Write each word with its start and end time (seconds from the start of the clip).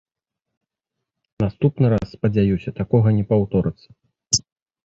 Наступны 1.43 1.85
раз, 1.95 2.07
спадзяюся, 2.15 2.73
такога 2.81 3.07
не 3.19 3.25
паўторыцца. 3.33 3.89